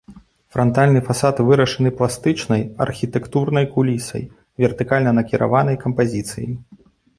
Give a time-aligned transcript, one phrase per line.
[0.53, 4.23] Франтальны фасад вырашаны пластычнай архітэктурнай кулісай
[4.67, 6.53] вертыкальна накіраванай кампазіцыяй.